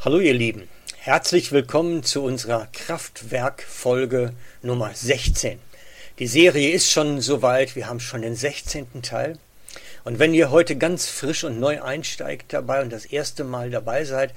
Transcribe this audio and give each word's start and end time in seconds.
Hallo 0.00 0.20
ihr 0.20 0.34
Lieben, 0.34 0.68
herzlich 0.98 1.50
willkommen 1.50 2.04
zu 2.04 2.22
unserer 2.22 2.68
Kraftwerk-Folge 2.72 4.34
Nummer 4.62 4.92
16. 4.94 5.58
Die 6.18 6.26
Serie 6.28 6.70
ist 6.70 6.92
schon 6.92 7.20
soweit, 7.20 7.74
wir 7.74 7.88
haben 7.88 7.98
schon 7.98 8.22
den 8.22 8.36
16. 8.36 9.02
Teil. 9.02 9.38
Und 10.04 10.20
wenn 10.20 10.34
ihr 10.34 10.50
heute 10.50 10.76
ganz 10.76 11.08
frisch 11.08 11.42
und 11.42 11.58
neu 11.58 11.82
einsteigt 11.82 12.52
dabei 12.52 12.82
und 12.82 12.92
das 12.92 13.06
erste 13.06 13.42
Mal 13.42 13.70
dabei 13.70 14.04
seid, 14.04 14.32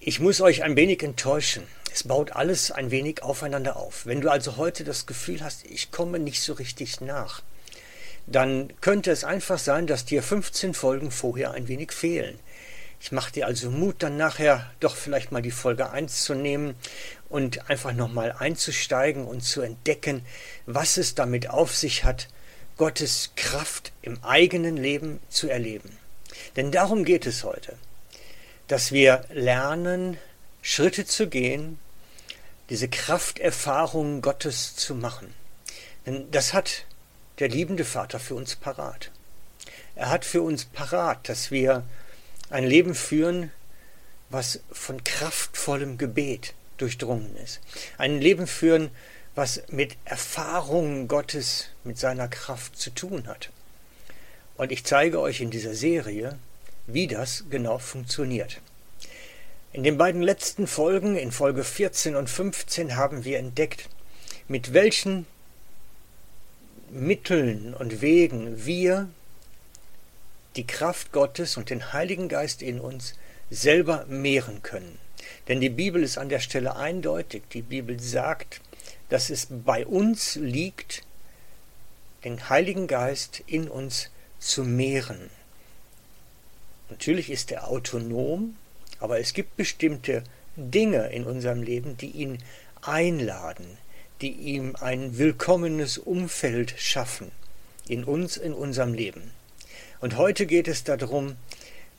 ich 0.00 0.20
muss 0.20 0.40
euch 0.42 0.64
ein 0.64 0.76
wenig 0.76 1.02
enttäuschen. 1.02 1.62
Es 1.94 2.02
baut 2.02 2.32
alles 2.32 2.72
ein 2.72 2.90
wenig 2.90 3.22
aufeinander 3.22 3.76
auf. 3.76 4.06
Wenn 4.06 4.20
du 4.20 4.30
also 4.30 4.56
heute 4.56 4.84
das 4.84 5.06
Gefühl 5.06 5.42
hast, 5.42 5.64
ich 5.64 5.92
komme 5.92 6.18
nicht 6.18 6.42
so 6.42 6.52
richtig 6.52 7.00
nach, 7.00 7.42
dann 8.26 8.72
könnte 8.80 9.12
es 9.12 9.24
einfach 9.24 9.58
sein, 9.58 9.86
dass 9.86 10.04
dir 10.04 10.22
15 10.22 10.74
Folgen 10.74 11.10
vorher 11.10 11.52
ein 11.52 11.68
wenig 11.68 11.92
fehlen. 11.92 12.38
Ich 13.02 13.10
mache 13.10 13.32
dir 13.32 13.46
also 13.46 13.68
Mut, 13.68 13.96
dann 13.98 14.16
nachher 14.16 14.70
doch 14.78 14.94
vielleicht 14.94 15.32
mal 15.32 15.42
die 15.42 15.50
Folge 15.50 15.90
1 15.90 16.22
zu 16.22 16.34
nehmen 16.34 16.76
und 17.28 17.68
einfach 17.68 17.92
nochmal 17.92 18.30
einzusteigen 18.38 19.26
und 19.26 19.40
zu 19.40 19.60
entdecken, 19.60 20.24
was 20.66 20.98
es 20.98 21.16
damit 21.16 21.50
auf 21.50 21.74
sich 21.74 22.04
hat, 22.04 22.28
Gottes 22.76 23.32
Kraft 23.34 23.90
im 24.02 24.22
eigenen 24.22 24.76
Leben 24.76 25.18
zu 25.28 25.48
erleben. 25.48 25.98
Denn 26.54 26.70
darum 26.70 27.04
geht 27.04 27.26
es 27.26 27.42
heute, 27.42 27.76
dass 28.68 28.92
wir 28.92 29.24
lernen, 29.30 30.16
Schritte 30.62 31.04
zu 31.04 31.26
gehen, 31.26 31.80
diese 32.70 32.86
Krafterfahrungen 32.86 34.22
Gottes 34.22 34.76
zu 34.76 34.94
machen. 34.94 35.34
Denn 36.06 36.30
das 36.30 36.54
hat 36.54 36.84
der 37.40 37.48
liebende 37.48 37.84
Vater 37.84 38.20
für 38.20 38.36
uns 38.36 38.54
parat. 38.54 39.10
Er 39.96 40.08
hat 40.08 40.24
für 40.24 40.42
uns 40.42 40.66
parat, 40.66 41.28
dass 41.28 41.50
wir 41.50 41.82
ein 42.52 42.64
Leben 42.64 42.94
führen, 42.94 43.50
was 44.30 44.60
von 44.70 45.02
kraftvollem 45.04 45.98
Gebet 45.98 46.54
durchdrungen 46.76 47.36
ist. 47.36 47.60
Ein 47.98 48.20
Leben 48.20 48.46
führen, 48.46 48.90
was 49.34 49.62
mit 49.68 49.96
Erfahrungen 50.04 51.08
Gottes, 51.08 51.70
mit 51.84 51.98
seiner 51.98 52.28
Kraft 52.28 52.78
zu 52.78 52.90
tun 52.90 53.26
hat. 53.26 53.50
Und 54.56 54.70
ich 54.70 54.84
zeige 54.84 55.20
euch 55.20 55.40
in 55.40 55.50
dieser 55.50 55.74
Serie, 55.74 56.38
wie 56.86 57.06
das 57.06 57.44
genau 57.48 57.78
funktioniert. 57.78 58.60
In 59.72 59.82
den 59.82 59.96
beiden 59.96 60.20
letzten 60.20 60.66
Folgen, 60.66 61.16
in 61.16 61.32
Folge 61.32 61.64
14 61.64 62.14
und 62.16 62.28
15, 62.28 62.96
haben 62.96 63.24
wir 63.24 63.38
entdeckt, 63.38 63.88
mit 64.48 64.74
welchen 64.74 65.24
Mitteln 66.90 67.72
und 67.72 68.02
Wegen 68.02 68.66
wir 68.66 69.08
die 70.56 70.66
Kraft 70.66 71.12
Gottes 71.12 71.56
und 71.56 71.70
den 71.70 71.92
Heiligen 71.92 72.28
Geist 72.28 72.62
in 72.62 72.80
uns 72.80 73.14
selber 73.50 74.04
mehren 74.08 74.62
können. 74.62 74.98
Denn 75.48 75.60
die 75.60 75.70
Bibel 75.70 76.02
ist 76.02 76.18
an 76.18 76.28
der 76.28 76.40
Stelle 76.40 76.76
eindeutig. 76.76 77.42
Die 77.52 77.62
Bibel 77.62 77.98
sagt, 78.00 78.60
dass 79.08 79.30
es 79.30 79.48
bei 79.50 79.86
uns 79.86 80.36
liegt, 80.36 81.02
den 82.24 82.48
Heiligen 82.48 82.86
Geist 82.86 83.42
in 83.46 83.68
uns 83.68 84.10
zu 84.38 84.64
mehren. 84.64 85.30
Natürlich 86.88 87.30
ist 87.30 87.50
er 87.50 87.68
autonom, 87.68 88.56
aber 89.00 89.18
es 89.18 89.32
gibt 89.32 89.56
bestimmte 89.56 90.22
Dinge 90.56 91.10
in 91.10 91.24
unserem 91.24 91.62
Leben, 91.62 91.96
die 91.96 92.10
ihn 92.10 92.38
einladen, 92.82 93.78
die 94.20 94.32
ihm 94.32 94.76
ein 94.76 95.18
willkommenes 95.18 95.98
Umfeld 95.98 96.74
schaffen, 96.76 97.32
in 97.88 98.04
uns, 98.04 98.36
in 98.36 98.52
unserem 98.52 98.94
Leben. 98.94 99.32
Und 100.02 100.16
heute 100.16 100.46
geht 100.46 100.66
es 100.66 100.82
darum, 100.82 101.36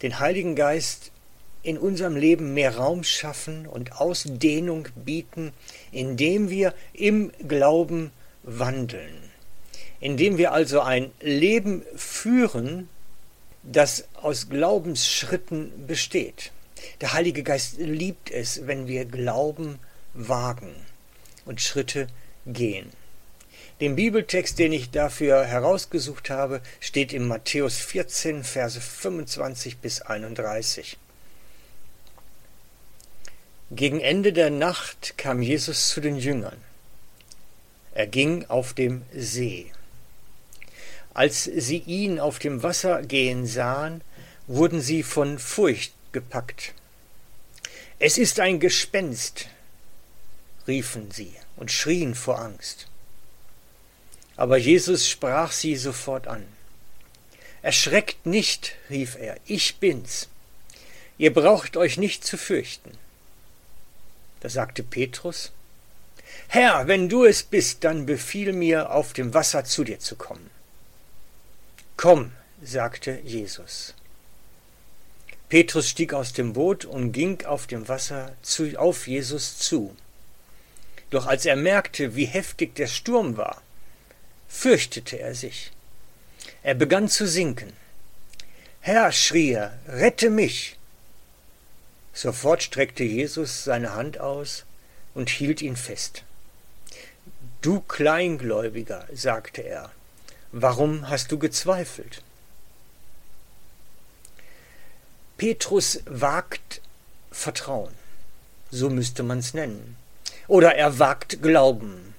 den 0.02 0.20
Heiligen 0.20 0.58
Geist 0.58 1.14
in 1.64 1.78
unserem 1.78 2.18
Leben 2.18 2.54
mehr 2.54 2.76
Raum 2.76 3.06
schaffen 3.06 3.66
und 3.66 3.94
Ausdehnung 3.94 4.90
bieten, 4.94 5.54
indem 5.94 6.50
wir 6.50 6.74
im 6.92 7.32
Glauben 7.48 8.12
wandeln. 8.44 9.32
Indem 10.02 10.38
wir 10.38 10.52
also 10.52 10.82
ein 10.82 11.12
Leben 11.22 11.84
führen, 11.96 12.90
das 13.64 14.10
aus 14.22 14.50
Glaubensschritten 14.50 15.88
besteht. 15.88 16.52
Der 17.00 17.14
Heilige 17.14 17.42
Geist 17.42 17.78
liebt 17.78 18.30
es, 18.32 18.68
wenn 18.68 18.86
wir 18.86 19.06
Glauben 19.06 19.80
wagen 20.14 20.76
und 21.46 21.62
Schritte 21.62 22.08
gehen. 22.46 22.92
Den 23.84 23.98
Bibeltext, 23.98 24.60
den 24.60 24.72
ich 24.72 24.92
dafür 24.92 25.44
herausgesucht 25.44 26.30
habe, 26.30 26.62
steht 26.80 27.12
in 27.12 27.28
Matthäus 27.28 27.80
14, 27.80 28.46
Verse 28.46 28.80
25 28.80 29.80
bis 29.80 30.00
31. 30.00 30.98
Gegen 33.72 34.00
Ende 34.00 34.32
der 34.32 34.52
Nacht 34.52 35.18
kam 35.18 35.42
Jesus 35.42 35.90
zu 35.90 36.00
den 36.00 36.16
Jüngern. 36.16 36.56
Er 37.94 38.08
ging 38.08 38.46
auf 38.46 38.74
dem 38.74 39.02
See. 39.14 39.70
Als 41.14 41.44
sie 41.44 41.80
ihn 41.80 42.22
auf 42.22 42.40
dem 42.40 42.64
Wasser 42.64 43.02
gehen 43.02 43.46
sahen, 43.46 44.00
wurden 44.48 44.80
sie 44.80 45.04
von 45.04 45.40
Furcht 45.40 45.92
gepackt. 46.14 46.74
Es 48.00 48.18
ist 48.18 48.40
ein 48.40 48.62
Gespenst, 48.62 49.50
riefen 50.70 51.12
sie 51.12 51.34
und 51.58 51.70
schrien 51.70 52.16
vor 52.16 52.40
Angst. 52.40 52.88
Aber 54.36 54.58
Jesus 54.58 55.08
sprach 55.08 55.52
sie 55.52 55.76
sofort 55.76 56.28
an. 56.28 56.46
Erschreckt 57.62 58.26
nicht, 58.26 58.76
rief 58.90 59.16
er, 59.16 59.38
ich 59.46 59.78
bin's. 59.78 60.28
Ihr 61.18 61.34
braucht 61.34 61.78
euch 61.78 61.98
nicht 61.98 62.26
zu 62.26 62.38
fürchten. 62.38 62.92
Da 64.42 64.50
sagte 64.50 64.84
Petrus, 64.84 65.52
Herr, 66.48 66.88
wenn 66.88 67.10
du 67.10 67.24
es 67.24 67.44
bist, 67.44 67.84
dann 67.84 68.06
befiehl 68.06 68.54
mir, 68.54 68.92
auf 68.92 69.14
dem 69.14 69.34
Wasser 69.34 69.64
zu 69.64 69.84
dir 69.84 70.00
zu 70.00 70.16
kommen. 70.16 70.50
Komm, 71.96 72.32
sagte 72.62 73.20
Jesus. 73.24 73.94
Petrus 75.50 75.88
stieg 75.88 76.14
aus 76.14 76.34
dem 76.34 76.54
Boot 76.54 76.84
und 76.84 77.12
ging 77.12 77.46
auf 77.46 77.68
dem 77.68 77.88
Wasser 77.88 78.36
zu, 78.42 78.78
auf 78.78 79.08
Jesus 79.08 79.60
zu. 79.60 79.96
Doch 81.12 81.28
als 81.28 81.46
er 81.46 81.56
merkte, 81.56 82.16
wie 82.16 82.26
heftig 82.26 82.76
der 82.76 82.88
Sturm 82.88 83.38
war, 83.38 83.62
fürchtete 84.54 85.20
er 85.20 85.34
sich. 85.34 85.72
Er 86.62 86.76
begann 86.76 87.10
zu 87.10 87.28
sinken. 87.28 87.74
Herr, 88.80 89.12
schrie 89.12 89.52
er, 89.52 89.78
rette 89.88 90.30
mich! 90.30 90.78
Sofort 92.14 92.62
streckte 92.62 93.04
Jesus 93.04 93.64
seine 93.64 93.96
Hand 93.96 94.20
aus 94.20 94.64
und 95.16 95.30
hielt 95.30 95.62
ihn 95.62 95.76
fest. 95.76 96.24
Du 97.62 97.82
Kleingläubiger, 97.82 99.08
sagte 99.12 99.62
er, 99.64 99.92
warum 100.52 101.10
hast 101.10 101.32
du 101.32 101.40
gezweifelt? 101.40 102.22
Petrus 105.38 106.02
wagt 106.06 106.82
Vertrauen, 107.32 107.94
so 108.70 108.90
müsste 108.90 109.24
man's 109.24 109.54
nennen. 109.54 109.98
Oder 110.48 110.76
er 110.76 111.00
wagt 111.00 111.42
Glauben, 111.42 112.13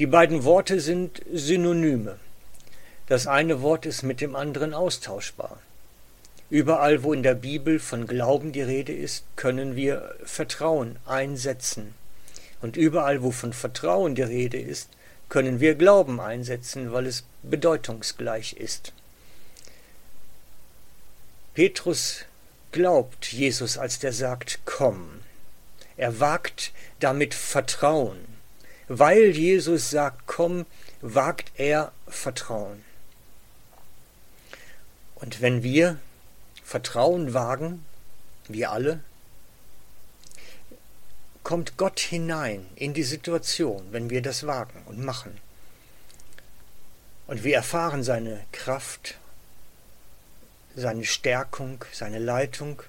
die 0.00 0.06
beiden 0.06 0.42
Worte 0.42 0.80
sind 0.80 1.22
Synonyme. 1.32 2.18
Das 3.06 3.28
eine 3.28 3.62
Wort 3.62 3.86
ist 3.86 4.02
mit 4.02 4.20
dem 4.20 4.34
anderen 4.34 4.74
austauschbar. 4.74 5.60
Überall, 6.50 7.04
wo 7.04 7.12
in 7.12 7.22
der 7.22 7.36
Bibel 7.36 7.78
von 7.78 8.08
Glauben 8.08 8.50
die 8.50 8.62
Rede 8.62 8.92
ist, 8.92 9.24
können 9.36 9.76
wir 9.76 10.16
Vertrauen 10.24 10.96
einsetzen. 11.06 11.94
Und 12.60 12.76
überall, 12.76 13.22
wo 13.22 13.30
von 13.30 13.52
Vertrauen 13.52 14.16
die 14.16 14.22
Rede 14.22 14.58
ist, 14.58 14.88
können 15.28 15.60
wir 15.60 15.76
Glauben 15.76 16.18
einsetzen, 16.18 16.92
weil 16.92 17.06
es 17.06 17.24
bedeutungsgleich 17.44 18.54
ist. 18.54 18.92
Petrus 21.54 22.24
glaubt 22.72 23.32
Jesus, 23.32 23.78
als 23.78 24.00
der 24.00 24.12
sagt, 24.12 24.58
komm. 24.64 25.20
Er 25.96 26.18
wagt 26.18 26.72
damit 26.98 27.32
Vertrauen. 27.32 28.33
Weil 28.88 29.30
Jesus 29.30 29.90
sagt, 29.90 30.26
komm, 30.26 30.66
wagt 31.00 31.52
er 31.56 31.92
Vertrauen. 32.06 32.84
Und 35.14 35.40
wenn 35.40 35.62
wir 35.62 35.98
Vertrauen 36.62 37.34
wagen, 37.34 37.84
wir 38.48 38.70
alle, 38.70 39.00
kommt 41.42 41.76
Gott 41.76 42.00
hinein 42.00 42.66
in 42.74 42.94
die 42.94 43.02
Situation, 43.02 43.86
wenn 43.90 44.10
wir 44.10 44.22
das 44.22 44.46
wagen 44.46 44.82
und 44.86 44.98
machen. 45.04 45.38
Und 47.26 47.44
wir 47.44 47.54
erfahren 47.54 48.02
seine 48.02 48.44
Kraft, 48.52 49.18
seine 50.74 51.04
Stärkung, 51.04 51.84
seine 51.92 52.18
Leitung. 52.18 52.82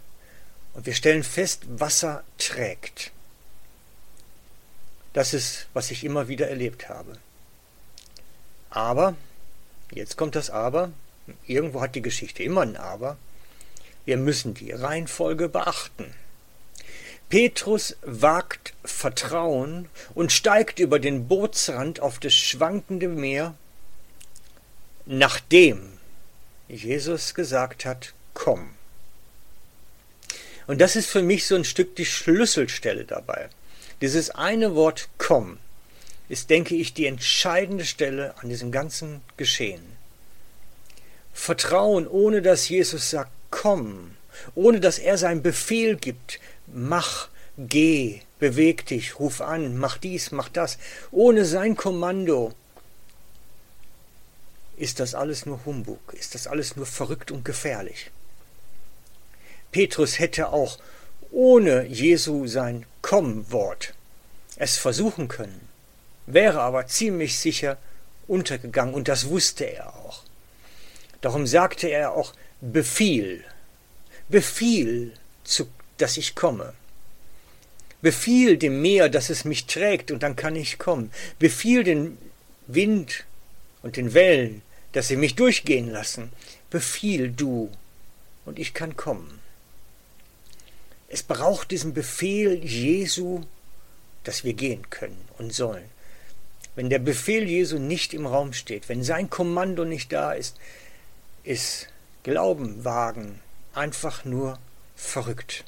Und 0.74 0.86
wir 0.86 0.94
stellen 0.94 1.24
fest, 1.24 1.64
Wasser 1.68 2.24
trägt. 2.38 3.12
Das 5.16 5.34
ist, 5.34 5.68
was 5.74 5.92
ich 5.92 6.04
immer 6.04 6.28
wieder 6.28 6.50
erlebt 6.50 6.90
habe. 6.90 7.18
Aber, 8.70 9.16
jetzt 9.94 10.18
kommt 10.18 10.36
das 10.36 10.50
Aber, 10.50 10.92
irgendwo 11.48 11.80
hat 11.80 11.96
die 11.96 12.02
Geschichte 12.02 12.44
immer 12.44 12.64
ein 12.64 12.76
Aber, 12.76 13.18
Wir 14.04 14.18
müssen 14.18 14.54
die 14.54 14.72
Reihenfolge 14.72 15.48
beachten. 15.48 16.14
Petrus 17.30 17.96
wagt 18.02 18.74
Vertrauen 18.84 19.88
und 20.14 20.34
steigt 20.34 20.80
über 20.80 21.00
den 21.00 21.30
Bootsrand 21.30 22.02
auf 22.02 22.20
das 22.20 22.34
schwankende 22.34 23.08
Meer, 23.08 23.56
nachdem 25.06 25.98
Jesus 26.68 27.34
gesagt 27.34 27.86
hat, 27.86 28.14
komm. 28.34 28.76
Und 30.68 30.82
das 30.82 30.98
ist 30.98 31.10
für 31.10 31.24
mich 31.24 31.48
so 31.48 31.56
ein 31.56 31.64
Stück 31.64 31.96
die 31.96 32.06
Schlüsselstelle 32.06 33.06
dabei. 33.06 33.50
Dieses 34.02 34.30
eine 34.30 34.76
Wort 34.76 35.10
komm 35.18 35.58
ist, 36.28 36.50
denke 36.50 36.76
ich, 36.76 36.94
die 36.94 37.06
entscheidende 37.06 37.86
Stelle 37.86 38.34
an 38.42 38.50
diesem 38.50 38.72
ganzen 38.72 39.22
Geschehen. 39.38 39.84
Vertrauen, 41.34 42.08
ohne 42.08 42.42
dass 42.42 42.68
Jesus 42.68 43.10
sagt, 43.10 43.32
komm, 43.52 44.16
ohne 44.56 44.80
dass 44.80 45.00
er 45.00 45.18
seinen 45.18 45.42
Befehl 45.42 45.96
gibt, 45.98 46.40
mach, 46.68 47.30
geh, 47.58 48.22
beweg 48.40 48.86
dich, 48.86 49.20
ruf 49.20 49.42
an, 49.42 49.78
mach 49.78 49.98
dies, 49.98 50.32
mach 50.32 50.50
das, 50.50 50.78
ohne 51.12 51.46
sein 51.46 51.76
Kommando, 51.76 52.54
ist 54.78 55.00
das 55.00 55.16
alles 55.16 55.46
nur 55.46 55.64
Humbug, 55.66 56.14
ist 56.14 56.36
das 56.36 56.48
alles 56.48 56.76
nur 56.76 56.86
verrückt 56.86 57.32
und 57.32 57.46
gefährlich. 57.46 58.12
Petrus 59.72 60.20
hätte 60.20 60.50
auch 60.50 60.80
ohne 61.36 61.86
Jesu 61.86 62.48
sein 62.48 62.86
Komm-Wort 63.02 63.94
es 64.56 64.78
versuchen 64.78 65.28
können, 65.28 65.68
wäre 66.26 66.62
aber 66.62 66.88
ziemlich 66.88 67.38
sicher 67.38 67.78
untergegangen 68.26 68.96
und 68.96 69.10
das 69.10 69.28
wusste 69.28 69.66
er 69.66 69.94
auch. 69.96 70.24
Darum 71.20 71.46
sagte 71.46 71.90
er 71.90 72.14
auch 72.14 72.34
Befiehl, 72.62 73.44
Befiehl, 74.30 75.12
zu, 75.44 75.68
dass 75.98 76.16
ich 76.16 76.36
komme. 76.36 76.74
Befiehl 78.02 78.58
dem 78.58 78.82
Meer, 78.82 79.10
dass 79.10 79.30
es 79.30 79.44
mich 79.44 79.66
trägt 79.66 80.12
und 80.12 80.24
dann 80.24 80.38
kann 80.38 80.56
ich 80.56 80.80
kommen. 80.80 81.12
Befiehl 81.38 81.84
den 81.84 82.18
Wind 82.66 83.26
und 83.82 83.98
den 83.98 84.14
Wellen, 84.14 84.62
dass 84.94 85.10
sie 85.10 85.18
mich 85.18 85.36
durchgehen 85.36 85.90
lassen. 85.90 86.32
Befiehl 86.70 87.30
du 87.30 87.70
und 88.46 88.58
ich 88.58 88.74
kann 88.74 88.96
kommen. 88.96 89.45
Es 91.16 91.24
braucht 91.24 91.72
diesen 91.72 91.94
Befehl 91.94 92.62
Jesu, 92.66 93.44
dass 94.26 94.44
wir 94.44 94.52
gehen 94.52 94.90
können 94.90 95.30
und 95.38 95.54
sollen. 95.54 95.90
Wenn 96.76 96.90
der 96.90 97.00
Befehl 97.00 97.48
Jesu 97.48 97.80
nicht 97.80 98.14
im 98.14 98.26
Raum 98.26 98.52
steht, 98.52 98.90
wenn 98.90 99.02
sein 99.02 99.30
Kommando 99.30 99.86
nicht 99.86 100.12
da 100.12 100.34
ist, 100.34 100.58
ist 101.46 101.88
Glauben 102.24 102.84
wagen 102.84 103.40
einfach 103.74 104.26
nur 104.26 104.60
verrückt. 104.98 105.64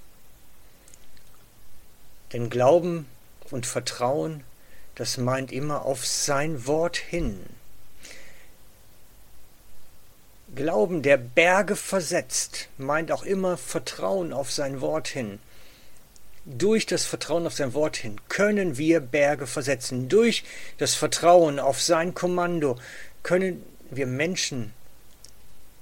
Denn 2.34 2.50
Glauben 2.50 3.06
und 3.50 3.66
Vertrauen, 3.66 4.44
das 4.96 5.18
meint 5.18 5.54
immer 5.54 5.86
auf 5.86 6.06
sein 6.06 6.68
Wort 6.68 6.98
hin. 6.98 7.40
Glauben, 10.57 11.04
der 11.04 11.18
Berge 11.18 11.75
versetzt, 11.75 12.68
meint 12.80 13.12
auch 13.12 13.24
immer 13.24 13.57
Vertrauen 13.57 14.33
auf 14.33 14.51
sein 14.51 14.81
Wort 14.81 15.07
hin. 15.07 15.39
Durch 16.45 16.88
das 16.88 17.06
Vertrauen 17.06 17.45
auf 17.45 17.54
sein 17.54 17.75
Wort 17.75 17.95
hin 17.98 18.19
können 18.27 18.75
wir 18.75 19.00
Berge 19.00 19.45
versetzen. 19.45 20.09
Durch 20.09 20.44
das 20.80 20.95
Vertrauen 20.95 21.59
auf 21.59 21.80
sein 21.80 22.15
Kommando 22.15 22.80
können 23.21 23.63
wir 23.92 24.07
Menschen 24.07 24.74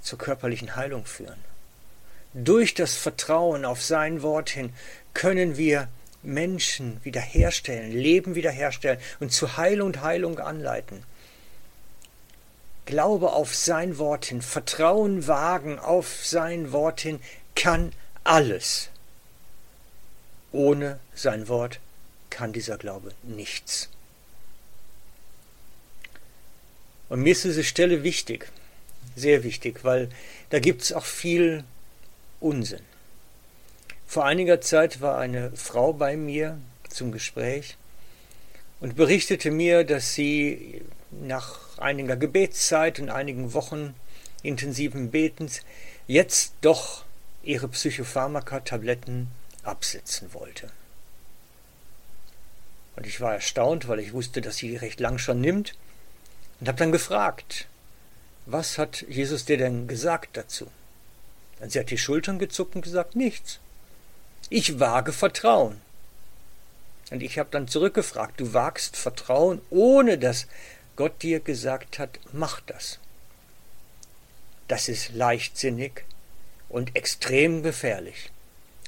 zur 0.01 0.19
körperlichen 0.19 0.75
Heilung 0.75 1.05
führen. 1.05 1.39
Durch 2.33 2.73
das 2.73 2.95
Vertrauen 2.95 3.63
auf 3.63 3.81
sein 3.81 4.21
Wort 4.23 4.49
hin 4.49 4.73
können 5.13 5.55
wir 5.55 5.87
Menschen 6.21 6.99
wiederherstellen, 7.03 7.93
Leben 7.93 8.35
wiederherstellen 8.35 8.99
und 9.21 9.31
zu 9.31 9.55
Heilung 9.55 9.87
und 9.87 10.01
Heilung 10.01 10.39
anleiten. 10.39 11.03
Glaube 12.85 13.33
auf 13.33 13.55
sein 13.55 13.97
Wort 13.97 14.25
hin, 14.25 14.41
Vertrauen 14.41 15.27
wagen 15.27 15.79
auf 15.79 16.25
sein 16.25 16.71
Wort 16.71 17.01
hin, 17.01 17.19
kann 17.55 17.93
alles. 18.23 18.89
Ohne 20.51 20.99
sein 21.15 21.47
Wort 21.47 21.79
kann 22.29 22.53
dieser 22.53 22.77
Glaube 22.77 23.11
nichts. 23.23 23.89
Und 27.09 27.21
mir 27.21 27.31
ist 27.31 27.43
diese 27.43 27.63
Stelle 27.63 28.03
wichtig, 28.03 28.51
sehr 29.15 29.43
wichtig, 29.43 29.83
weil 29.83 30.09
da 30.49 30.59
gibt 30.59 30.81
es 30.81 30.93
auch 30.93 31.05
viel 31.05 31.63
Unsinn. 32.39 32.81
Vor 34.07 34.25
einiger 34.25 34.61
Zeit 34.61 35.01
war 35.01 35.17
eine 35.17 35.51
Frau 35.55 35.93
bei 35.93 36.15
mir 36.17 36.59
zum 36.89 37.11
Gespräch 37.11 37.77
und 38.79 38.95
berichtete 38.95 39.51
mir, 39.51 39.83
dass 39.83 40.13
sie 40.13 40.81
nach 41.21 41.77
einiger 41.77 42.15
Gebetszeit 42.15 42.99
und 42.99 43.09
einigen 43.09 43.53
Wochen 43.53 43.95
intensiven 44.43 45.11
Betens 45.11 45.61
jetzt 46.07 46.53
doch 46.61 47.03
ihre 47.43 47.67
Psychopharmaka-Tabletten 47.67 49.27
absetzen 49.63 50.33
wollte. 50.33 50.69
Und 52.95 53.05
ich 53.05 53.19
war 53.19 53.33
erstaunt, 53.33 53.87
weil 53.87 53.99
ich 53.99 54.13
wusste, 54.13 54.41
dass 54.41 54.57
sie 54.57 54.69
die 54.69 54.77
recht 54.77 54.99
lang 54.99 55.17
schon 55.17 55.41
nimmt 55.41 55.75
und 56.59 56.67
habe 56.67 56.77
dann 56.77 56.91
gefragt, 56.91 57.67
was 58.45 58.77
hat 58.77 59.05
Jesus 59.09 59.45
dir 59.45 59.57
denn 59.57 59.87
gesagt 59.87 60.37
dazu? 60.37 60.67
Und 61.59 61.71
sie 61.71 61.79
hat 61.79 61.89
die 61.89 61.97
Schultern 61.97 62.39
gezuckt 62.39 62.75
und 62.75 62.81
gesagt, 62.81 63.15
nichts. 63.15 63.59
Ich 64.49 64.79
wage 64.79 65.11
Vertrauen. 65.11 65.81
Und 67.11 67.21
ich 67.21 67.37
habe 67.37 67.49
dann 67.51 67.67
zurückgefragt, 67.67 68.39
du 68.39 68.53
wagst 68.53 68.97
Vertrauen, 68.97 69.61
ohne 69.69 70.17
dass 70.17 70.47
Gott 70.95 71.21
dir 71.21 71.39
gesagt 71.39 71.99
hat, 71.99 72.19
mach 72.31 72.61
das. 72.61 72.99
Das 74.67 74.87
ist 74.87 75.13
leichtsinnig 75.13 76.03
und 76.69 76.95
extrem 76.95 77.63
gefährlich. 77.63 78.31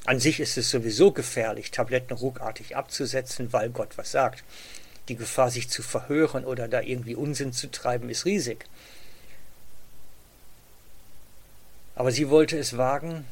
An 0.06 0.20
sich 0.20 0.40
ist 0.40 0.58
es 0.58 0.70
sowieso 0.70 1.12
gefährlich, 1.12 1.72
Tabletten 1.72 2.14
ruckartig 2.14 2.78
abzusetzen, 2.78 3.52
weil 3.52 3.70
Gott 3.70 3.98
was 3.98 4.12
sagt. 4.12 4.44
Die 5.10 5.16
Gefahr, 5.16 5.52
sich 5.52 5.70
zu 5.70 5.84
verhören 5.84 6.46
oder 6.46 6.68
da 6.68 6.82
irgendwie 6.82 7.16
Unsinn 7.16 7.52
zu 7.52 7.70
treiben, 7.70 8.10
ist 8.10 8.26
riesig. 8.26 8.66
Aber 11.96 12.12
sie 12.12 12.30
wollte 12.30 12.58
es 12.58 12.78
wagen, 12.78 13.26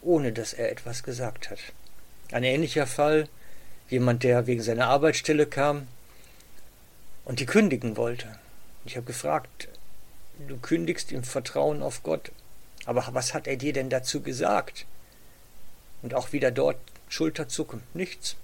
ohne 0.00 0.32
dass 0.32 0.54
er 0.54 0.70
etwas 0.70 1.02
gesagt 1.02 1.50
hat. 1.50 1.58
Ein 2.30 2.44
ähnlicher 2.44 2.86
Fall, 2.86 3.28
jemand, 3.90 4.22
der 4.22 4.46
wegen 4.46 4.62
seiner 4.62 4.88
Arbeitsstelle 4.88 5.46
kam 5.46 5.86
und 7.24 7.40
die 7.40 7.46
kündigen 7.46 7.96
wollte. 7.96 8.38
Ich 8.84 8.96
habe 8.96 9.06
gefragt, 9.06 9.68
du 10.48 10.56
kündigst 10.58 11.12
im 11.12 11.24
Vertrauen 11.24 11.82
auf 11.82 12.02
Gott, 12.02 12.32
aber 12.84 13.08
was 13.12 13.34
hat 13.34 13.46
er 13.46 13.56
dir 13.56 13.72
denn 13.72 13.90
dazu 13.90 14.20
gesagt? 14.20 14.86
Und 16.02 16.14
auch 16.14 16.32
wieder 16.32 16.50
dort 16.50 16.78
Schulterzucken, 17.08 17.82
nichts. 17.94 18.36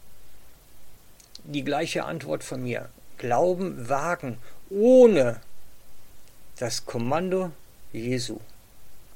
Die 1.45 1.65
gleiche 1.65 2.05
Antwort 2.05 2.45
von 2.45 2.63
mir. 2.63 2.89
Glauben 3.17 3.89
wagen 3.89 4.39
ohne 4.71 5.41
das 6.59 6.85
Kommando 6.85 7.53
Jesu 7.93 8.41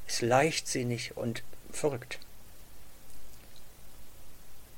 ist 0.07 0.23
leichtsinnig 0.23 1.17
und 1.17 1.43
verrückt. 1.71 2.19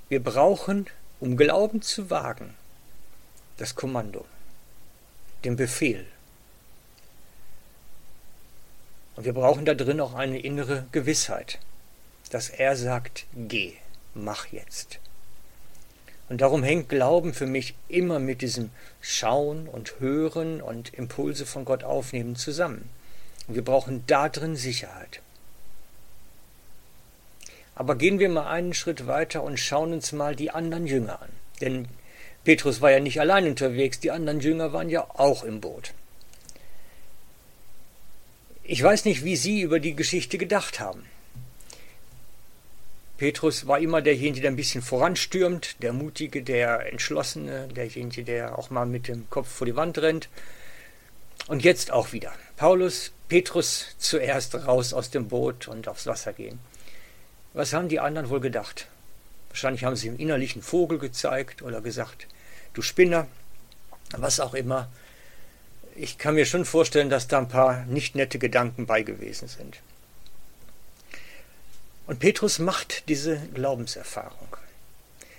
Wir 0.09 0.23
brauchen, 0.23 0.87
um 1.21 1.37
Glauben 1.37 1.83
zu 1.83 2.11
wagen, 2.11 2.55
das 3.57 3.75
Kommando, 3.75 4.27
den 5.45 5.57
Befehl. 5.57 6.07
Und 9.17 9.25
wir 9.25 9.33
brauchen 9.33 9.65
da 9.65 9.75
drin 9.75 10.01
auch 10.01 10.15
eine 10.15 10.41
innere 10.41 10.87
Gewissheit, 10.93 11.59
dass 12.31 12.49
er 12.49 12.77
sagt, 12.77 13.27
geh, 13.35 13.75
mach 14.15 14.47
jetzt. 14.49 14.99
Und 16.29 16.41
darum 16.41 16.63
hängt 16.63 16.89
Glauben 16.89 17.35
für 17.35 17.47
mich 17.47 17.75
immer 17.89 18.19
mit 18.19 18.41
diesem 18.41 18.71
Schauen 19.01 19.69
und 19.69 20.01
Hören 20.01 20.63
und 20.63 20.95
Impulse 20.95 21.47
von 21.47 21.65
Gott 21.65 21.85
aufnehmen 21.85 22.35
zusammen. 22.35 22.89
Und 23.47 23.55
wir 23.55 23.65
brauchen 23.65 24.05
da 24.07 24.29
drin 24.29 24.57
Sicherheit. 24.57 25.21
Aber 27.75 27.97
gehen 27.97 28.19
wir 28.19 28.29
mal 28.29 28.47
einen 28.47 28.73
Schritt 28.73 29.07
weiter 29.07 29.43
und 29.43 29.59
schauen 29.59 29.93
uns 29.93 30.13
mal 30.13 30.35
die 30.35 30.51
anderen 30.51 30.87
Jünger 30.87 31.21
an. 31.21 31.29
Denn 31.61 31.89
Petrus 32.45 32.81
war 32.81 32.91
ja 32.91 33.01
nicht 33.01 33.21
allein 33.21 33.47
unterwegs, 33.47 34.01
die 34.01 34.11
anderen 34.11 34.41
Jünger 34.41 34.73
waren 34.73 34.91
ja 34.91 35.07
auch 35.15 35.45
im 35.45 35.61
Boot. 35.61 35.95
Ich 38.63 38.83
weiß 38.83 39.05
nicht, 39.07 39.25
wie 39.25 39.37
Sie 39.37 39.61
über 39.61 39.81
die 39.81 39.95
Geschichte 39.95 40.39
gedacht 40.39 40.81
haben. 40.81 41.05
Petrus 43.17 43.67
war 43.67 43.79
immer 43.79 44.03
derjenige, 44.03 44.41
der 44.41 44.51
ein 44.51 44.57
bisschen 44.57 44.83
voranstürmt, 44.83 45.83
der 45.83 45.93
Mutige, 45.93 46.43
der 46.43 46.93
Entschlossene, 46.93 47.69
derjenige, 47.69 48.25
der 48.25 48.59
auch 48.59 48.71
mal 48.71 48.87
mit 48.87 49.09
dem 49.09 49.31
Kopf 49.31 49.49
vor 49.49 49.67
die 49.67 49.77
Wand 49.77 49.99
rennt. 49.99 50.29
Und 51.47 51.63
jetzt 51.63 51.91
auch 51.91 52.13
wieder. 52.13 52.33
Paulus, 52.57 53.13
Petrus 53.29 53.95
zuerst 53.99 54.55
raus 54.67 54.93
aus 54.93 55.11
dem 55.11 55.29
Boot 55.29 55.69
und 55.69 55.89
aufs 55.89 56.07
Wasser 56.07 56.33
gehen. 56.33 56.59
Was 57.53 57.73
haben 57.73 57.89
die 57.89 58.01
anderen 58.01 58.31
wohl 58.31 58.41
gedacht? 58.41 58.89
Wahrscheinlich 59.51 59.85
haben 59.85 59.95
sie 59.95 60.09
ihm 60.09 60.19
innerlichen 60.19 60.63
Vogel 60.63 60.99
gezeigt 60.99 61.63
oder 61.63 61.81
gesagt, 61.81 62.27
du 62.75 62.83
Spinner, 62.83 63.27
was 64.13 64.41
auch 64.41 64.55
immer. 64.55 64.91
Ich 65.97 66.19
kann 66.19 66.35
mir 66.35 66.45
schon 66.45 66.65
vorstellen, 66.65 67.09
dass 67.09 67.29
da 67.29 67.39
ein 67.39 67.49
paar 67.49 67.85
nicht 67.87 68.15
nette 68.15 68.39
Gedanken 68.39 68.87
bei 68.87 69.03
gewesen 69.03 69.49
sind. 69.49 69.81
Und 72.07 72.19
Petrus 72.19 72.59
macht 72.59 73.09
diese 73.09 73.39
Glaubenserfahrung. 73.55 74.57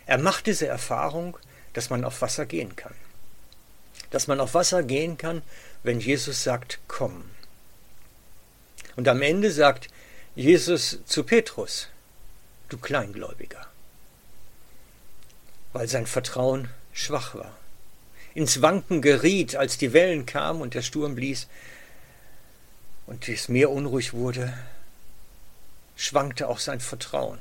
Er 0.08 0.18
macht 0.18 0.48
diese 0.48 0.68
Erfahrung, 0.68 1.38
dass 1.74 1.90
man 1.90 2.04
auf 2.04 2.22
Wasser 2.22 2.46
gehen 2.46 2.76
kann. 2.76 2.96
Dass 4.10 4.28
man 4.28 4.40
auf 4.40 4.54
Wasser 4.54 4.84
gehen 4.84 5.18
kann, 5.18 5.42
wenn 5.84 6.00
Jesus 6.00 6.44
sagt, 6.44 6.80
komm. 6.88 7.26
Und 8.96 9.08
am 9.08 9.22
Ende 9.22 9.52
sagt 9.52 9.90
Jesus 10.36 11.00
zu 11.06 11.24
Petrus, 11.24 11.90
du 12.70 12.78
Kleingläubiger, 12.78 13.68
weil 15.74 15.88
sein 15.88 16.08
Vertrauen 16.08 16.70
schwach 16.96 17.36
war, 17.36 17.56
ins 18.34 18.64
Wanken 18.64 19.04
geriet, 19.04 19.56
als 19.56 19.78
die 19.78 19.94
Wellen 19.94 20.26
kamen 20.26 20.62
und 20.62 20.74
der 20.74 20.82
Sturm 20.82 21.14
blies 21.14 21.48
und 23.06 23.28
das 23.28 23.50
Meer 23.50 23.70
unruhig 23.70 24.14
wurde, 24.14 24.58
schwankte 25.96 26.48
auch 26.48 26.60
sein 26.60 26.80
Vertrauen. 26.80 27.38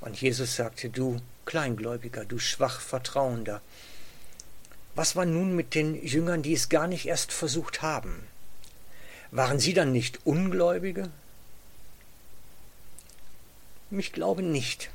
Und 0.00 0.20
Jesus 0.20 0.56
sagte, 0.56 0.90
du 0.90 1.20
Kleingläubiger, 1.46 2.24
du 2.24 2.38
schwach 2.38 2.80
Vertrauender, 2.80 3.62
was 4.94 5.14
war 5.16 5.24
nun 5.24 5.54
mit 5.54 5.74
den 5.74 5.94
Jüngern, 6.04 6.42
die 6.42 6.52
es 6.52 6.68
gar 6.68 6.88
nicht 6.88 7.06
erst 7.06 7.32
versucht 7.32 7.80
haben? 7.80 8.26
Waren 9.30 9.60
sie 9.60 9.72
dann 9.72 9.92
nicht 9.92 10.26
Ungläubige? 10.26 11.10
Ich 13.92 14.12
glaube 14.12 14.42
nicht. 14.42 14.90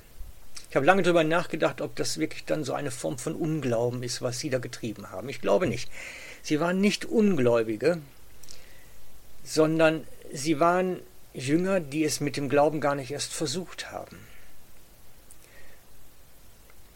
Ich 0.75 0.77
habe 0.77 0.87
lange 0.87 1.03
darüber 1.03 1.23
nachgedacht, 1.23 1.79
ob 1.79 1.95
das 1.95 2.17
wirklich 2.17 2.43
dann 2.43 2.65
so 2.65 2.73
eine 2.73 2.91
Form 2.91 3.17
von 3.17 3.33
Unglauben 3.33 4.03
ist, 4.03 4.21
was 4.21 4.39
sie 4.39 4.49
da 4.49 4.57
getrieben 4.57 5.09
haben. 5.09 5.29
Ich 5.29 5.39
glaube 5.39 5.67
nicht. 5.67 5.89
Sie 6.43 6.59
waren 6.59 6.81
nicht 6.81 7.05
Ungläubige, 7.05 7.99
sondern 9.45 10.05
sie 10.33 10.59
waren 10.59 10.99
Jünger, 11.33 11.79
die 11.79 12.03
es 12.03 12.19
mit 12.19 12.35
dem 12.35 12.49
Glauben 12.49 12.81
gar 12.81 12.93
nicht 12.93 13.11
erst 13.11 13.31
versucht 13.31 13.89
haben. 13.89 14.17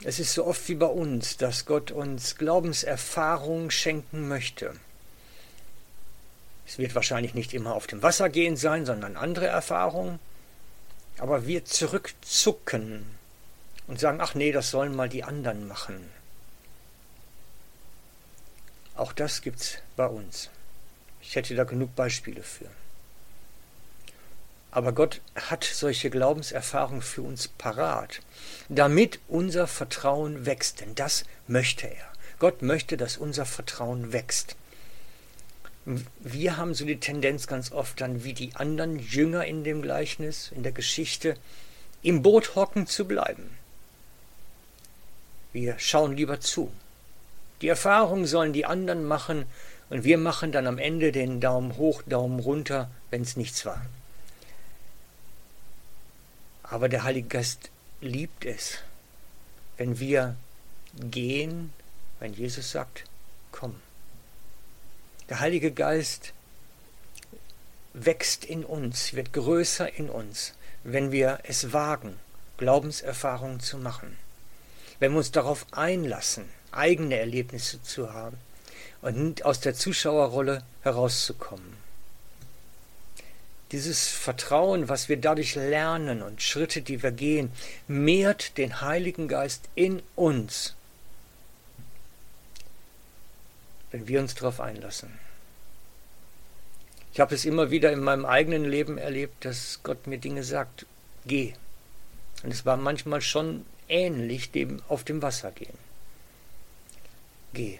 Es 0.03 0.19
ist 0.19 0.33
so 0.33 0.45
oft 0.45 0.67
wie 0.67 0.75
bei 0.75 0.85
uns, 0.85 1.37
dass 1.37 1.65
Gott 1.65 1.91
uns 1.91 2.35
Glaubenserfahrung 2.35 3.71
schenken 3.71 4.27
möchte. 4.27 4.75
Es 6.67 6.79
wird 6.79 6.95
wahrscheinlich 6.95 7.33
nicht 7.33 7.53
immer 7.53 7.75
auf 7.75 7.87
dem 7.87 8.03
Wasser 8.03 8.27
gehen 8.27 8.57
sein, 8.57 8.85
sondern 8.85 9.15
andere 9.15 9.47
Erfahrungen. 9.47 10.19
Aber 11.17 11.47
wir 11.47 11.63
zurückzucken 11.63 13.18
und 13.89 13.99
sagen, 13.99 14.21
ach 14.21 14.35
nee, 14.35 14.51
das 14.51 14.69
sollen 14.69 14.95
mal 14.95 15.09
die 15.09 15.23
anderen 15.23 15.67
machen. 15.67 16.09
Auch 18.95 19.11
das 19.13 19.41
gibt's 19.41 19.79
bei 19.95 20.05
uns. 20.05 20.51
Ich 21.21 21.35
hätte 21.35 21.55
da 21.55 21.63
genug 21.63 21.95
Beispiele 21.95 22.43
für. 22.43 22.69
Aber 24.69 24.91
Gott 24.91 25.21
hat 25.35 25.63
solche 25.63 26.11
Glaubenserfahrungen 26.11 27.01
für 27.01 27.23
uns 27.23 27.47
parat, 27.47 28.21
damit 28.69 29.19
unser 29.27 29.65
Vertrauen 29.65 30.45
wächst. 30.45 30.81
Denn 30.81 30.93
das 30.93 31.23
möchte 31.47 31.87
er. 31.87 32.05
Gott 32.37 32.61
möchte, 32.61 32.95
dass 32.95 33.17
unser 33.17 33.45
Vertrauen 33.45 34.13
wächst. 34.13 34.55
Wir 36.19 36.57
haben 36.57 36.75
so 36.75 36.85
die 36.85 36.99
Tendenz 36.99 37.47
ganz 37.47 37.71
oft 37.71 37.99
dann, 37.99 38.23
wie 38.23 38.33
die 38.33 38.55
anderen 38.55 38.99
Jünger 38.99 39.45
in 39.45 39.63
dem 39.63 39.81
Gleichnis, 39.81 40.51
in 40.53 40.61
der 40.61 40.73
Geschichte, 40.73 41.35
im 42.03 42.21
Boot 42.21 42.53
hocken 42.53 42.85
zu 42.85 43.05
bleiben. 43.05 43.58
Wir 45.51 45.79
schauen 45.79 46.15
lieber 46.15 46.39
zu. 46.39 46.71
Die 47.61 47.67
Erfahrungen 47.67 48.25
sollen 48.25 48.53
die 48.53 48.65
anderen 48.65 49.05
machen 49.05 49.45
und 49.89 50.03
wir 50.03 50.17
machen 50.17 50.51
dann 50.51 50.67
am 50.67 50.77
Ende 50.77 51.11
den 51.11 51.41
Daumen 51.41 51.77
hoch, 51.77 52.03
Daumen 52.03 52.39
runter, 52.39 52.89
wenn 53.09 53.23
es 53.23 53.35
nichts 53.35 53.65
war. 53.65 53.85
Aber 56.63 56.87
der 56.87 57.03
Heilige 57.03 57.27
Geist 57.27 57.71
liebt 57.99 58.45
es, 58.45 58.77
wenn 59.77 59.99
wir 59.99 60.35
gehen, 60.99 61.73
wenn 62.19 62.33
Jesus 62.33 62.71
sagt, 62.71 63.05
komm. 63.51 63.75
Der 65.29 65.39
Heilige 65.39 65.71
Geist 65.71 66.33
wächst 67.93 68.45
in 68.45 68.63
uns, 68.63 69.13
wird 69.13 69.33
größer 69.33 69.91
in 69.93 70.09
uns, 70.09 70.53
wenn 70.83 71.11
wir 71.11 71.39
es 71.43 71.73
wagen, 71.73 72.19
Glaubenserfahrungen 72.57 73.59
zu 73.59 73.77
machen. 73.77 74.17
Wenn 74.99 75.11
wir 75.11 75.19
uns 75.19 75.31
darauf 75.31 75.65
einlassen, 75.71 76.45
eigene 76.71 77.17
Erlebnisse 77.17 77.81
zu 77.81 78.13
haben 78.13 78.37
und 79.01 79.45
aus 79.45 79.59
der 79.59 79.73
Zuschauerrolle 79.73 80.63
herauszukommen. 80.81 81.77
Dieses 83.71 84.07
Vertrauen, 84.07 84.89
was 84.89 85.09
wir 85.09 85.17
dadurch 85.17 85.55
lernen 85.55 86.21
und 86.23 86.41
Schritte, 86.41 86.81
die 86.81 87.03
wir 87.03 87.11
gehen, 87.11 87.51
mehrt 87.87 88.57
den 88.57 88.81
Heiligen 88.81 89.27
Geist 89.27 89.69
in 89.75 90.01
uns, 90.15 90.75
wenn 93.91 94.07
wir 94.07 94.19
uns 94.19 94.33
darauf 94.33 94.59
einlassen. 94.59 95.11
Ich 97.13 97.19
habe 97.19 97.35
es 97.35 97.45
immer 97.45 97.69
wieder 97.69 97.91
in 97.91 97.99
meinem 97.99 98.25
eigenen 98.25 98.65
Leben 98.65 98.97
erlebt, 98.97 99.45
dass 99.45 99.81
Gott 99.83 100.07
mir 100.07 100.17
Dinge 100.17 100.43
sagt, 100.43 100.85
geh. 101.25 101.53
Und 102.43 102.51
es 102.51 102.65
war 102.65 102.77
manchmal 102.77 103.21
schon 103.21 103.65
ähnlich 103.89 104.51
dem 104.51 104.81
auf 104.87 105.03
dem 105.03 105.21
Wasser 105.21 105.51
gehen. 105.51 105.77
Geh. 107.53 107.79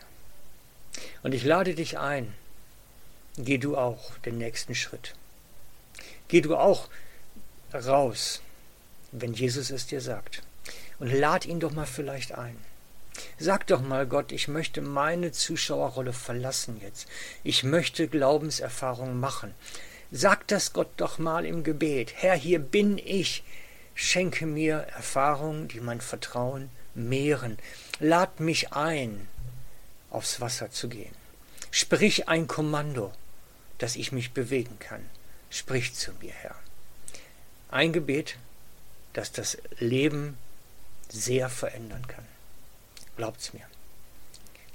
Und 1.24 1.34
ich 1.34 1.44
lade 1.44 1.76
dich 1.76 1.98
ein, 1.98 2.34
geh 3.38 3.58
du 3.58 3.78
auch 3.78 4.18
den 4.20 4.38
nächsten 4.38 4.76
Schritt. 4.76 5.16
Geh 6.28 6.42
du 6.42 6.56
auch 6.56 6.90
raus, 7.74 8.42
wenn 9.12 9.34
Jesus 9.34 9.70
es 9.70 9.88
dir 9.88 10.02
sagt. 10.02 10.44
Und 11.00 11.12
lad 11.12 11.46
ihn 11.46 11.60
doch 11.60 11.72
mal 11.72 11.86
vielleicht 11.86 12.34
ein. 12.34 12.58
Sag 13.38 13.68
doch 13.68 13.82
mal, 13.82 14.06
Gott, 14.06 14.32
ich 14.32 14.48
möchte 14.48 14.82
meine 14.82 15.32
Zuschauerrolle 15.32 16.14
verlassen 16.14 16.80
jetzt. 16.82 17.08
Ich 17.44 17.64
möchte 17.64 18.08
Glaubenserfahrung 18.08 19.20
machen. 19.20 19.54
Sag 20.12 20.48
das 20.48 20.74
Gott 20.74 20.90
doch 20.98 21.20
mal 21.20 21.46
im 21.46 21.64
Gebet. 21.64 22.14
Herr, 22.16 22.36
hier 22.36 22.60
bin 22.60 22.98
ich. 22.98 23.44
Schenke 24.02 24.46
mir 24.46 24.78
Erfahrungen, 24.96 25.68
die 25.68 25.82
mein 25.82 26.00
Vertrauen 26.00 26.70
mehren. 26.96 27.58
Lad 28.00 28.40
mich 28.40 28.72
ein, 28.72 29.28
aufs 30.10 30.40
Wasser 30.40 30.72
zu 30.72 30.88
gehen. 30.88 31.14
Sprich 31.70 32.30
ein 32.30 32.48
Kommando, 32.48 33.12
dass 33.78 33.98
ich 33.98 34.14
mich 34.14 34.32
bewegen 34.32 34.80
kann. 34.80 35.10
Sprich 35.50 35.96
zu 35.96 36.14
mir, 36.22 36.32
Herr. 36.32 36.56
Ein 37.72 37.92
Gebet, 37.92 38.38
das 39.12 39.34
das 39.34 39.58
Leben 39.80 40.38
sehr 41.10 41.50
verändern 41.50 42.08
kann. 42.08 42.26
Glaubt's 43.18 43.52
mir. 43.52 43.66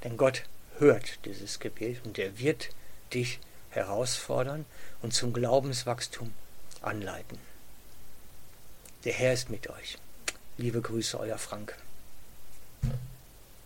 Denn 0.04 0.19
Gott 0.19 0.43
hört 0.78 1.25
dieses 1.25 1.61
Gebet 1.61 2.04
und 2.04 2.19
er 2.19 2.38
wird 2.38 2.69
dich 3.14 3.40
herausfordern 3.71 4.66
und 5.00 5.14
zum 5.14 5.33
Glaubenswachstum 5.33 6.35
anleiten. 6.83 7.38
Der 9.04 9.12
Herr 9.12 9.34
ist 9.34 9.50
mit 9.50 9.68
euch. 9.68 9.99
Liebe 10.56 10.80
Grüße, 10.80 11.20
euer 11.20 11.37
Frank. 11.37 11.76